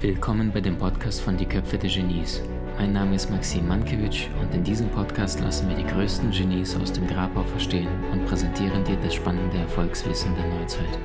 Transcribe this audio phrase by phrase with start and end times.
[0.00, 2.40] Willkommen bei dem Podcast von Die Köpfe der Genies.
[2.78, 6.92] Mein Name ist Maxim Mankewitsch und in diesem Podcast lassen wir die größten Genies aus
[6.92, 10.98] dem Grabau verstehen und präsentieren dir das spannende Erfolgswissen der Neuzeit.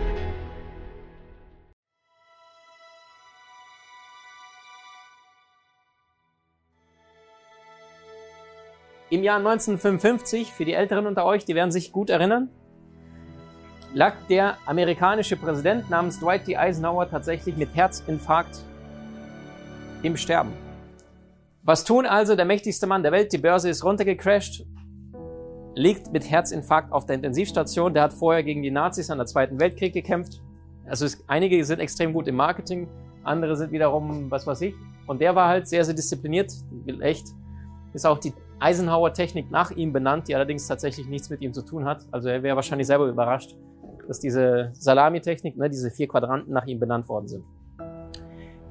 [9.09, 12.51] Im Jahr 1955, für die Älteren unter euch, die werden sich gut erinnern,
[13.93, 16.55] lag der amerikanische Präsident namens Dwight D.
[16.55, 18.59] Eisenhower tatsächlich mit Herzinfarkt
[20.03, 20.53] im Sterben.
[21.63, 23.33] Was tun also der mächtigste Mann der Welt?
[23.33, 24.65] Die Börse ist runtergecrashed,
[25.75, 27.93] liegt mit Herzinfarkt auf der Intensivstation.
[27.93, 30.41] Der hat vorher gegen die Nazis an der Zweiten Weltkrieg gekämpft.
[30.85, 32.87] Also es, einige sind extrem gut im Marketing,
[33.23, 34.73] andere sind wiederum, was weiß ich.
[35.05, 36.51] Und der war halt sehr, sehr diszipliniert,
[37.01, 37.27] echt.
[37.93, 41.85] Ist auch die Eisenhower-Technik nach ihm benannt, die allerdings tatsächlich nichts mit ihm zu tun
[41.85, 42.05] hat.
[42.11, 43.55] Also er wäre wahrscheinlich selber überrascht,
[44.09, 47.45] dass diese Salami-Technik, ne, diese vier Quadranten nach ihm benannt worden sind.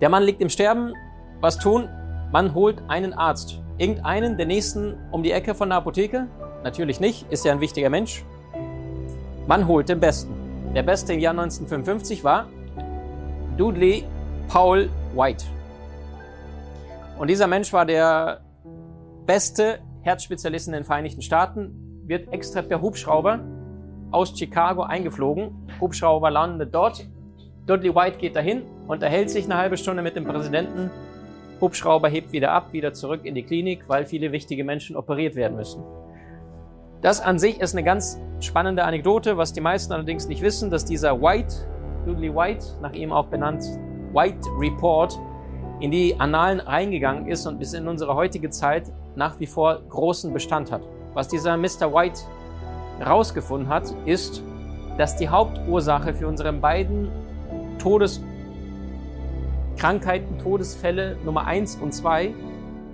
[0.01, 0.95] Der Mann liegt im Sterben,
[1.41, 1.89] was tun?
[2.33, 3.63] Man holt einen Arzt.
[3.79, 6.27] Irgendeinen, der nächsten um die Ecke von der Apotheke?
[6.65, 8.25] Natürlich nicht, ist ja ein wichtiger Mensch.
[9.47, 10.35] Man holt den Besten.
[10.75, 12.49] Der Beste im Jahr 1955 war
[13.57, 14.05] Dudley
[14.49, 15.45] Paul White.
[17.17, 18.41] Und dieser Mensch war der
[19.25, 23.39] beste Herzspezialist in den Vereinigten Staaten, wird extra per Hubschrauber
[24.11, 25.51] aus Chicago eingeflogen.
[25.81, 27.07] Hubschrauber landet dort.
[27.67, 30.91] Dudley White geht dahin, unterhält sich eine halbe Stunde mit dem Präsidenten
[31.61, 35.57] Hubschrauber hebt wieder ab, wieder zurück in die Klinik, weil viele wichtige Menschen operiert werden
[35.57, 35.83] müssen.
[37.01, 40.85] Das an sich ist eine ganz spannende Anekdote, was die meisten allerdings nicht wissen, dass
[40.85, 41.55] dieser White,
[42.07, 43.65] Dudley White, nach ihm auch benannt,
[44.13, 45.19] White Report,
[45.81, 50.33] in die Annalen reingegangen ist und bis in unsere heutige Zeit nach wie vor großen
[50.33, 50.83] Bestand hat.
[51.15, 51.93] Was dieser Mr.
[51.93, 52.21] White
[52.99, 54.43] herausgefunden hat, ist,
[54.97, 57.09] dass die Hauptursache für unsere beiden
[57.79, 58.23] Todes-
[59.79, 62.35] Krankheiten, Todesfälle Nummer eins und zwei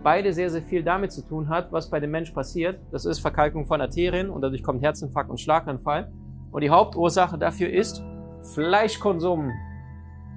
[0.03, 2.78] beide sehr, sehr viel damit zu tun hat, was bei dem Mensch passiert.
[2.92, 6.12] Das ist Verkalkung von Arterien und dadurch kommt Herzinfarkt und Schlaganfall.
[6.53, 8.04] Und die Hauptursache dafür ist
[8.53, 9.50] Fleischkonsum.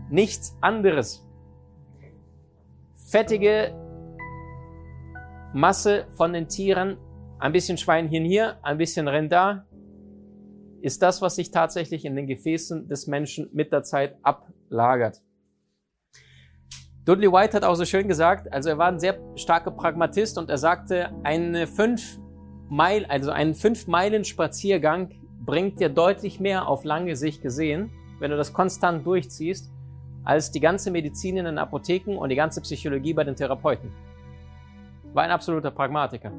[0.09, 1.27] Nichts anderes.
[2.95, 3.75] Fettige
[5.53, 6.97] Masse von den Tieren,
[7.39, 9.65] ein bisschen Schweinchen hier, ein bisschen Rind da,
[10.81, 15.21] ist das, was sich tatsächlich in den Gefäßen des Menschen mit der Zeit ablagert.
[17.05, 20.49] Dudley White hat auch so schön gesagt, also er war ein sehr starker Pragmatist und
[20.49, 22.19] er sagte, eine fünf
[22.69, 25.11] Meil, also ein fünf Meilen Spaziergang
[25.45, 29.71] bringt dir deutlich mehr auf lange Sicht gesehen, wenn du das konstant durchziehst,
[30.25, 33.89] als die ganze Medizin in den Apotheken und die ganze Psychologie bei den Therapeuten.
[35.13, 36.33] War ein absoluter Pragmatiker.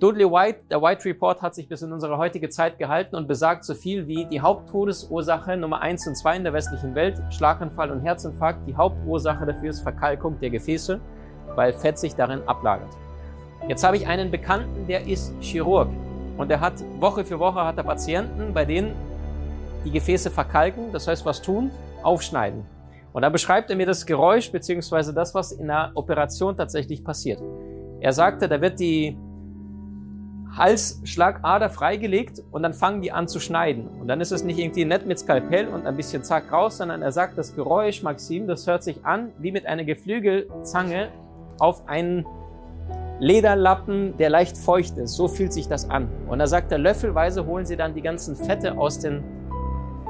[0.00, 3.64] Dudley White, der White Report hat sich bis in unsere heutige Zeit gehalten und besagt
[3.64, 8.00] so viel wie die Haupttodesursache Nummer 1 und 2 in der westlichen Welt, Schlaganfall und
[8.00, 8.66] Herzinfarkt.
[8.66, 10.98] Die Hauptursache dafür ist Verkalkung der Gefäße,
[11.54, 12.88] weil Fett sich darin ablagert.
[13.68, 15.90] Jetzt habe ich einen Bekannten, der ist Chirurg
[16.38, 18.94] und er hat Woche für Woche hat er Patienten, bei denen
[19.84, 21.70] die Gefäße verkalken, das heißt was tun,
[22.02, 22.64] aufschneiden.
[23.12, 27.42] Und da beschreibt er mir das Geräusch beziehungsweise das, was in der Operation tatsächlich passiert.
[28.00, 29.14] Er sagte, da wird die
[30.56, 33.88] Halsschlagader freigelegt und dann fangen die an zu schneiden.
[34.00, 37.02] Und dann ist es nicht irgendwie nett mit Skalpell und ein bisschen zack raus, sondern
[37.02, 41.08] er sagt, das Geräusch, Maxim, das hört sich an wie mit einer Geflügelzange
[41.58, 42.26] auf einen
[43.20, 45.12] Lederlappen, der leicht feucht ist.
[45.12, 46.08] So fühlt sich das an.
[46.28, 49.22] Und er sagt, er, löffelweise holen sie dann die ganzen Fette aus den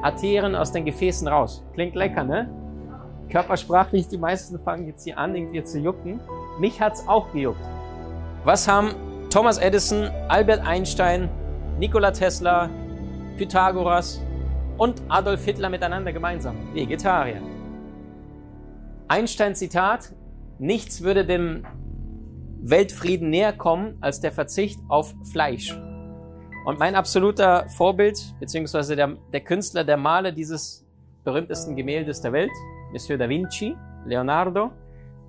[0.01, 1.63] Arterien, aus den Gefäßen raus.
[1.75, 2.49] Klingt lecker, ne?
[3.29, 6.21] Körpersprachlich, die meisten fangen jetzt hier an, irgendwie zu jucken.
[6.59, 7.61] Mich hat's auch gejuckt.
[8.45, 8.95] Was haben
[9.31, 11.29] Thomas Edison, Albert Einstein,
[11.79, 12.69] Nikola Tesla,
[13.39, 14.21] Pythagoras
[14.77, 16.57] und Adolf Hitler miteinander gemeinsam.
[16.75, 17.41] Vegetarier.
[19.07, 20.13] Einstein Zitat,
[20.59, 21.65] nichts würde dem
[22.61, 25.79] Weltfrieden näher kommen als der Verzicht auf Fleisch.
[26.67, 30.85] Und mein absoluter Vorbild, beziehungsweise der, der Künstler, der Maler dieses
[31.23, 32.51] berühmtesten Gemäldes der Welt,
[32.91, 34.73] Monsieur da Vinci, Leonardo,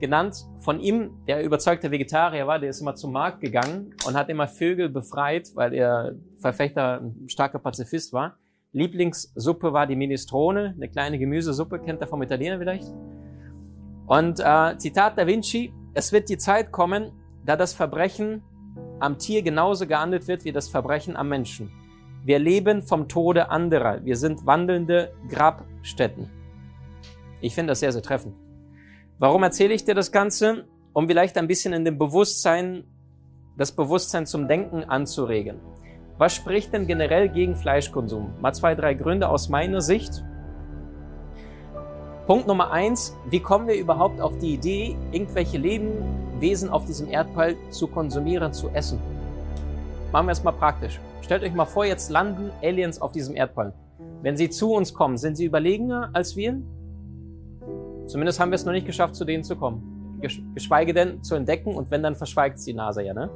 [0.02, 0.46] genannt.
[0.60, 4.48] Von ihm, der überzeugter Vegetarier war, der ist immer zum Markt gegangen und hat immer
[4.48, 8.38] Vögel befreit, weil er Verfechter, ein starker Pazifist war.
[8.74, 12.88] Lieblingssuppe war die Minestrone, eine kleine Gemüsesuppe, kennt er vom Italiener vielleicht.
[14.08, 17.12] Und äh, Zitat Da Vinci, es wird die Zeit kommen,
[17.46, 18.44] da das Verbrechen
[19.00, 21.72] am Tier genauso geahndet wird wie das Verbrechen am Menschen.
[22.24, 24.06] Wir leben vom Tode anderer.
[24.06, 26.30] Wir sind wandelnde Grabstätten.
[27.42, 28.36] Ich finde das sehr, sehr treffend.
[29.22, 30.66] Warum erzähle ich dir das Ganze?
[30.94, 32.86] Um vielleicht ein bisschen in dem Bewusstsein,
[33.56, 35.60] das Bewusstsein zum Denken anzuregen.
[36.18, 38.34] Was spricht denn generell gegen Fleischkonsum?
[38.42, 40.24] Mal zwei, drei Gründe aus meiner Sicht.
[42.26, 47.56] Punkt Nummer eins, wie kommen wir überhaupt auf die Idee, irgendwelche Lebewesen auf diesem Erdball
[47.70, 49.00] zu konsumieren, zu essen?
[50.12, 51.00] Machen wir es mal praktisch.
[51.22, 53.72] Stellt euch mal vor, jetzt landen Aliens auf diesem Erdball.
[54.24, 56.60] Wenn sie zu uns kommen, sind sie überlegener als wir?
[58.12, 60.20] Zumindest haben wir es noch nicht geschafft, zu denen zu kommen.
[60.54, 63.30] Geschweige denn zu entdecken und wenn, dann verschweigt es die Nase ja, ne?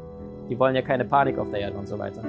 [0.50, 2.22] Die wollen ja keine Panik auf der Erde und so weiter.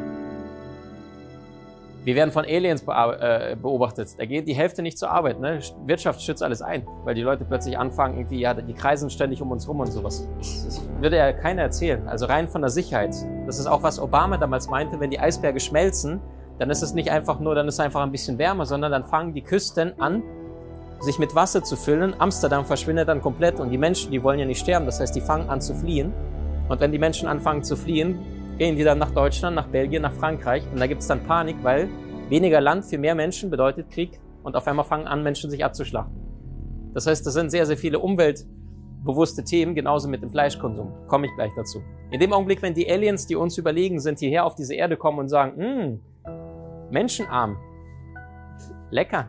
[2.05, 4.17] Wir werden von Aliens äh, beobachtet.
[4.17, 5.41] Da geht die Hälfte nicht zur Arbeit.
[5.41, 5.59] Ne?
[5.87, 9.51] Wirtschaft schützt alles ein, weil die Leute plötzlich anfangen, irgendwie, ja, die kreisen ständig um
[9.51, 10.29] uns rum und sowas.
[10.39, 12.07] Das würde ja keiner erzählen.
[12.07, 13.17] Also rein von der Sicherheit.
[13.47, 16.21] Das ist auch, was Obama damals meinte, wenn die Eisberge schmelzen,
[16.61, 19.03] dann ist es nicht einfach nur, dann ist es einfach ein bisschen wärmer, sondern dann
[19.03, 20.23] fangen die Küsten an,
[21.01, 22.15] sich mit Wasser zu füllen.
[22.19, 24.87] Amsterdam verschwindet dann komplett und die Menschen, die wollen ja nicht sterben.
[24.87, 26.13] Das heißt, die fangen an zu fliehen.
[26.69, 28.19] Und wenn die Menschen anfangen zu fliehen,
[28.59, 31.57] gehen die dann nach Deutschland, nach Belgien, nach Frankreich und da gibt es dann Panik,
[31.63, 31.89] weil
[32.29, 36.15] weniger Land für mehr Menschen bedeutet Krieg und auf einmal fangen an, Menschen sich abzuschlachten.
[36.95, 40.93] Das heißt, das sind sehr, sehr viele umweltbewusste Themen, genauso mit dem Fleischkonsum.
[41.09, 41.83] Komme ich gleich dazu.
[42.11, 45.19] In dem Augenblick, wenn die Aliens, die uns überlegen sind, hierher auf diese Erde kommen
[45.19, 46.01] und sagen, hm,
[46.91, 47.59] Menschenarm,
[48.91, 49.29] lecker,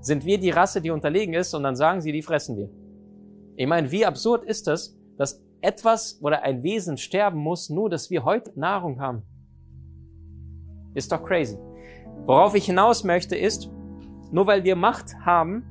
[0.00, 2.70] sind wir die Rasse, die unterlegen ist und dann sagen sie, die fressen wir.
[3.56, 8.10] Ich meine, wie absurd ist das, dass etwas oder ein Wesen sterben muss, nur dass
[8.10, 9.22] wir heute Nahrung haben.
[10.94, 11.58] Ist doch crazy.
[12.26, 13.70] Worauf ich hinaus möchte ist,
[14.30, 15.64] nur weil wir Macht haben,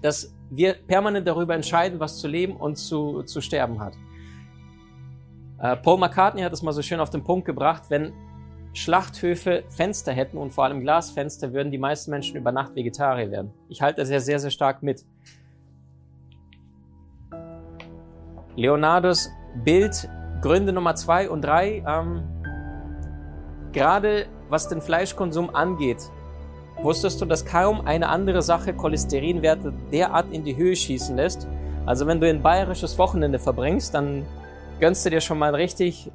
[0.00, 3.94] dass wir permanent darüber entscheiden, was zu leben und zu, zu sterben hat.
[5.58, 8.12] Äh, Paul McCartney hat es mal so schön auf den Punkt gebracht, wenn
[8.74, 13.52] Schlachthöfe Fenster hätten und vor allem Glasfenster, würden die meisten Menschen über Nacht Vegetarier werden.
[13.68, 15.04] Ich halte das ja sehr, sehr stark mit.
[18.56, 19.30] Leonardos
[19.64, 20.08] Bild,
[20.40, 21.82] Gründe Nummer zwei und drei.
[21.86, 22.22] Ähm,
[23.72, 26.10] gerade was den Fleischkonsum angeht,
[26.82, 31.46] wusstest du, dass kaum eine andere Sache Cholesterinwerte derart in die Höhe schießen lässt?
[31.84, 34.24] Also wenn du ein bayerisches Wochenende verbringst, dann
[34.80, 36.10] gönnst du dir schon mal richtig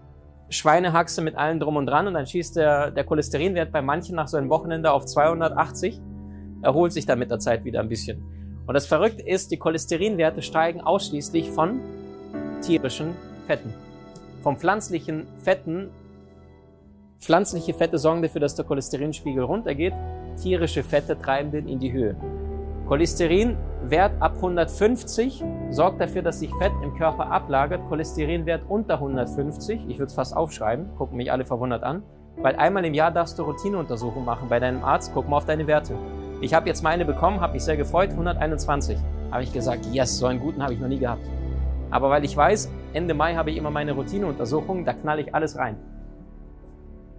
[0.49, 4.27] Schweinehaxe mit allen drum und dran und dann schießt der, der Cholesterinwert bei manchen nach
[4.27, 5.99] so einem Wochenende auf 280,
[6.61, 8.23] erholt sich dann mit der Zeit wieder ein bisschen.
[8.65, 11.79] Und das Verrückte ist, die Cholesterinwerte steigen ausschließlich von
[12.61, 13.13] tierischen
[13.45, 13.73] Fetten.
[14.41, 15.89] Vom pflanzlichen Fetten,
[17.19, 19.93] pflanzliche Fette sorgen dafür, dass der Cholesterinspiegel runtergeht,
[20.41, 22.15] tierische Fette treiben den in die Höhe.
[23.77, 27.81] Cholesterinwert ab 150 sorgt dafür, dass sich Fett im Körper ablagert.
[27.87, 32.03] Cholesterinwert unter 150, ich würde es fast aufschreiben, gucken mich alle verwundert an,
[32.37, 35.67] weil einmal im Jahr darfst du Routineuntersuchung machen bei deinem Arzt, guck mal auf deine
[35.67, 35.95] Werte.
[36.41, 38.97] Ich habe jetzt meine bekommen, habe mich sehr gefreut, 121.
[39.31, 41.23] Habe ich gesagt, yes, so einen guten habe ich noch nie gehabt.
[41.89, 45.57] Aber weil ich weiß, Ende Mai habe ich immer meine Routineuntersuchung, da knall ich alles
[45.57, 45.77] rein.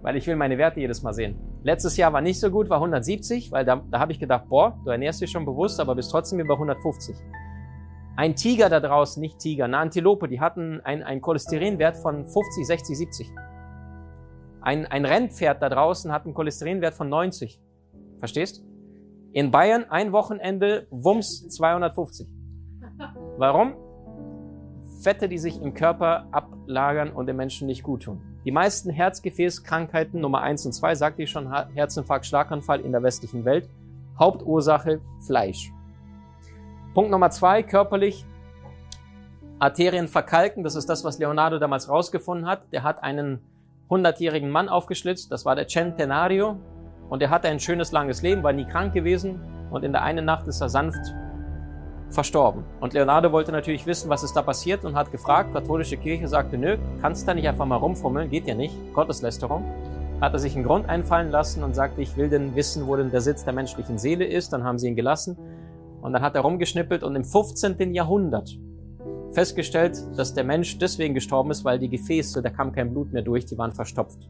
[0.01, 1.48] Weil ich will meine Werte jedes Mal sehen.
[1.61, 4.79] Letztes Jahr war nicht so gut, war 170, weil da, da habe ich gedacht, boah,
[4.85, 7.15] du ernährst dich schon bewusst, aber bist trotzdem über 150.
[8.15, 12.97] Ein Tiger da draußen, nicht Tiger, eine Antilope, die hatten einen Cholesterinwert von 50, 60,
[12.97, 13.31] 70.
[14.61, 17.61] Ein, ein Rennpferd da draußen hat einen Cholesterinwert von 90.
[18.19, 18.63] Verstehst?
[19.31, 22.27] In Bayern ein Wochenende, Wumms 250.
[23.37, 23.73] Warum?
[25.01, 28.28] Fette, die sich im Körper ablagern und den Menschen nicht gut tun.
[28.45, 33.43] Die meisten Herzgefäßkrankheiten Nummer 1 und 2, sagte ich schon, Herzinfarkt, Schlaganfall in der westlichen
[33.43, 33.69] Welt.
[34.17, 35.71] Hauptursache Fleisch.
[36.93, 38.25] Punkt Nummer 2, körperlich
[39.59, 40.63] Arterien verkalken.
[40.63, 42.71] Das ist das, was Leonardo damals rausgefunden hat.
[42.71, 43.41] Der hat einen
[43.89, 45.31] 100-jährigen Mann aufgeschlitzt.
[45.31, 46.57] Das war der Centenario.
[47.09, 49.41] Und er hatte ein schönes, langes Leben, war nie krank gewesen.
[49.69, 51.13] Und in der einen Nacht ist er sanft
[52.11, 52.63] verstorben.
[52.79, 55.53] Und Leonardo wollte natürlich wissen, was ist da passiert und hat gefragt.
[55.53, 59.63] Katholische Kirche sagte, nö, kannst da nicht einfach mal rumfummeln, geht ja nicht, Gotteslästerung.
[60.21, 63.11] Hat er sich einen Grund einfallen lassen und sagte, ich will denn wissen, wo denn
[63.11, 64.51] der Sitz der menschlichen Seele ist.
[64.51, 65.37] Dann haben sie ihn gelassen
[66.01, 67.93] und dann hat er rumgeschnippelt und im 15.
[67.93, 68.57] Jahrhundert
[69.31, 73.21] festgestellt, dass der Mensch deswegen gestorben ist, weil die Gefäße, da kam kein Blut mehr
[73.21, 74.27] durch, die waren verstopft.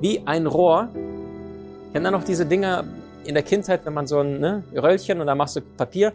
[0.00, 0.88] Wie ein Rohr.
[1.92, 2.84] Kennt ihr noch diese Dinger
[3.24, 6.12] in der Kindheit, wenn man so ein ne, Röllchen und da machst du Papier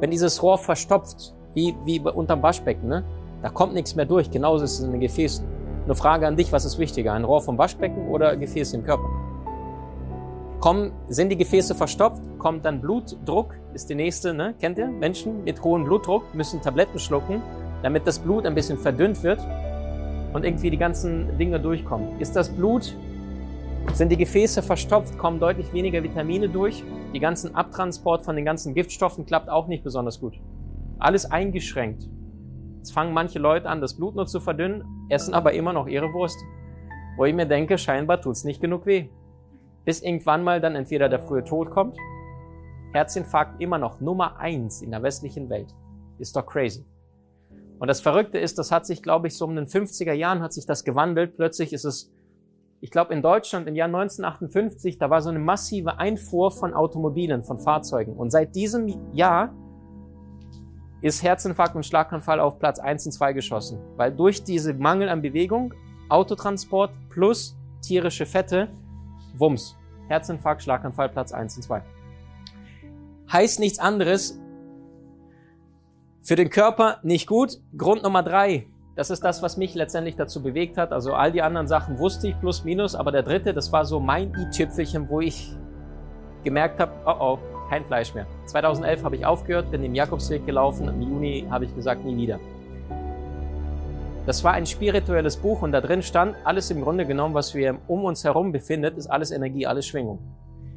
[0.00, 3.04] wenn dieses Rohr verstopft, wie, wie unterm Waschbecken, ne?
[3.42, 4.30] da kommt nichts mehr durch.
[4.30, 5.44] Genauso ist es in den Gefäßen.
[5.84, 9.08] Eine Frage an dich, was ist wichtiger, ein Rohr vom Waschbecken oder Gefäße im Körper?
[10.60, 14.54] Kommen, sind die Gefäße verstopft, kommt dann Blutdruck, ist die nächste, ne?
[14.58, 14.86] kennt ihr?
[14.86, 17.42] Menschen mit hohem Blutdruck müssen Tabletten schlucken,
[17.82, 19.40] damit das Blut ein bisschen verdünnt wird
[20.32, 22.18] und irgendwie die ganzen Dinge durchkommen.
[22.18, 22.96] Ist das Blut
[23.92, 26.82] sind die Gefäße verstopft, kommen deutlich weniger Vitamine durch.
[27.12, 30.34] Die ganzen Abtransport von den ganzen Giftstoffen klappt auch nicht besonders gut.
[30.98, 32.08] Alles eingeschränkt.
[32.78, 36.12] Jetzt fangen manche Leute an, das Blut nur zu verdünnen, essen aber immer noch ihre
[36.12, 36.38] Wurst.
[37.16, 39.08] wo ich mir denke, scheinbar tut's nicht genug weh.
[39.84, 41.96] Bis irgendwann mal dann entweder der frühe Tod kommt,
[42.94, 45.74] Herzinfarkt immer noch Nummer eins in der westlichen Welt.
[46.18, 46.84] Ist doch crazy.
[47.80, 50.52] Und das Verrückte ist, das hat sich, glaube ich, so um den 50er Jahren hat
[50.52, 51.36] sich das gewandelt.
[51.36, 52.13] Plötzlich ist es,
[52.84, 57.42] ich glaube, in Deutschland im Jahr 1958, da war so eine massive Einfuhr von Automobilen,
[57.42, 58.12] von Fahrzeugen.
[58.12, 59.54] Und seit diesem Jahr
[61.00, 63.78] ist Herzinfarkt und Schlaganfall auf Platz 1 und 2 geschossen.
[63.96, 65.72] Weil durch diese Mangel an Bewegung,
[66.10, 68.68] Autotransport plus tierische Fette,
[69.38, 69.78] Wumms.
[70.08, 71.82] Herzinfarkt, Schlaganfall, Platz 1 und 2.
[73.32, 74.38] Heißt nichts anderes,
[76.20, 77.62] für den Körper nicht gut.
[77.78, 80.92] Grund Nummer drei, das ist das, was mich letztendlich dazu bewegt hat.
[80.92, 83.98] Also all die anderen Sachen wusste ich, plus, minus, aber der dritte, das war so
[83.98, 85.52] mein i-Tüpfelchen, wo ich
[86.44, 88.26] gemerkt habe, oh oh, kein Fleisch mehr.
[88.46, 92.38] 2011 habe ich aufgehört, bin den Jakobsweg gelaufen, im Juni habe ich gesagt, nie wieder.
[94.26, 97.78] Das war ein spirituelles Buch und da drin stand, alles im Grunde genommen, was wir
[97.88, 100.18] um uns herum befindet, ist alles Energie, alles Schwingung.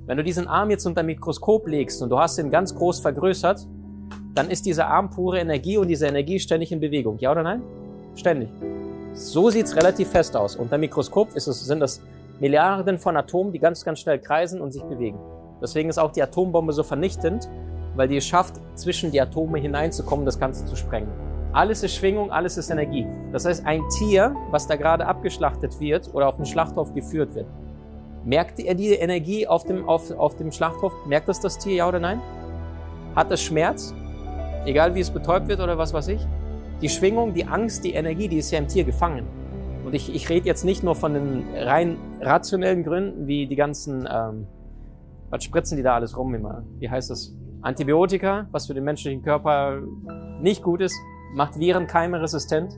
[0.05, 3.67] Wenn du diesen Arm jetzt unter Mikroskop legst und du hast ihn ganz groß vergrößert,
[4.33, 7.19] dann ist dieser Arm pure Energie und diese Energie ständig in Bewegung.
[7.19, 7.61] Ja oder nein?
[8.17, 8.49] Ständig.
[9.13, 10.55] So sieht's relativ fest aus.
[10.55, 12.01] Unter Mikroskop es, sind das
[12.39, 15.17] Milliarden von Atomen, die ganz, ganz schnell kreisen und sich bewegen.
[15.61, 17.49] Deswegen ist auch die Atombombe so vernichtend,
[17.95, 21.09] weil die es schafft, zwischen die Atome hineinzukommen, das Ganze zu sprengen.
[21.53, 23.07] Alles ist Schwingung, alles ist Energie.
[23.31, 27.47] Das heißt, ein Tier, was da gerade abgeschlachtet wird oder auf dem Schlachthof geführt wird,
[28.23, 30.93] merkt er die Energie auf dem, auf, auf dem Schlachthof?
[31.07, 32.21] Merkt das das Tier, ja oder nein?
[33.15, 33.95] Hat es Schmerz?
[34.65, 36.27] Egal wie es betäubt wird oder was weiß ich.
[36.81, 39.25] Die Schwingung, die Angst, die Energie, die ist ja im Tier gefangen.
[39.83, 44.07] Und ich, ich rede jetzt nicht nur von den rein rationellen Gründen, wie die ganzen,
[44.11, 44.45] ähm,
[45.29, 46.63] was spritzen die da alles rum immer?
[46.77, 47.33] Wie heißt das?
[47.61, 49.81] Antibiotika, was für den menschlichen Körper
[50.39, 50.95] nicht gut ist,
[51.33, 52.77] macht Viren Keime resistent.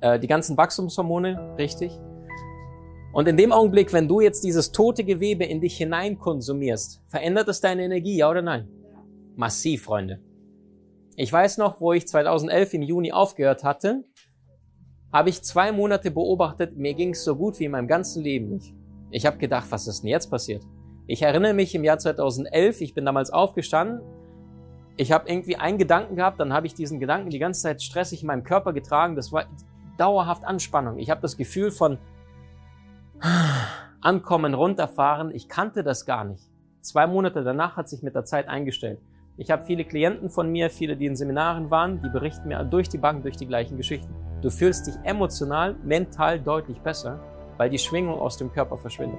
[0.00, 1.98] Äh, die ganzen Wachstumshormone, richtig.
[3.12, 7.48] Und in dem Augenblick, wenn du jetzt dieses tote Gewebe in dich hinein konsumierst, verändert
[7.48, 8.68] es deine Energie, ja oder nein?
[9.36, 10.20] Massiv, Freunde.
[11.22, 14.04] Ich weiß noch, wo ich 2011 im Juni aufgehört hatte,
[15.12, 18.48] habe ich zwei Monate beobachtet, mir ging es so gut wie in meinem ganzen Leben
[18.48, 18.74] nicht.
[19.10, 20.62] Ich habe gedacht, was ist denn jetzt passiert?
[21.06, 24.00] Ich erinnere mich im Jahr 2011, ich bin damals aufgestanden,
[24.96, 28.22] ich habe irgendwie einen Gedanken gehabt, dann habe ich diesen Gedanken die ganze Zeit stressig
[28.22, 29.44] in meinem Körper getragen, das war
[29.98, 30.98] dauerhaft Anspannung.
[30.98, 31.98] Ich habe das Gefühl von
[34.00, 36.44] Ankommen, runterfahren, ich kannte das gar nicht.
[36.80, 39.00] Zwei Monate danach hat sich mit der Zeit eingestellt.
[39.40, 42.90] Ich habe viele Klienten von mir, viele, die in Seminaren waren, die berichten mir durch
[42.90, 44.14] die Bank durch die gleichen Geschichten.
[44.42, 47.18] Du fühlst dich emotional, mental deutlich besser,
[47.56, 49.18] weil die Schwingung aus dem Körper verschwindet.